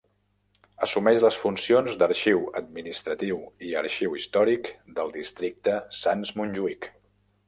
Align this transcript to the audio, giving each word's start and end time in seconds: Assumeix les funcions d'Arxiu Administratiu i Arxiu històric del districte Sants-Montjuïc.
Assumeix 0.85 1.17
les 1.25 1.35
funcions 1.41 1.97
d'Arxiu 2.03 2.39
Administratiu 2.61 3.37
i 3.67 3.75
Arxiu 3.83 4.17
històric 4.21 4.71
del 5.01 5.13
districte 5.19 5.77
Sants-Montjuïc. 5.99 6.89